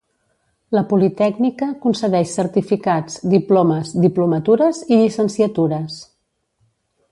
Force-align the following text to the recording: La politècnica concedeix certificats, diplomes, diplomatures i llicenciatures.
La 0.75 0.81
politècnica 0.93 1.67
concedeix 1.83 2.31
certificats, 2.39 3.19
diplomes, 3.35 3.93
diplomatures 4.07 4.83
i 4.97 5.01
llicenciatures. 5.03 6.03